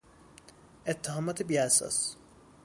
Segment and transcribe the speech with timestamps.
[0.87, 2.15] اتهامات بیاساس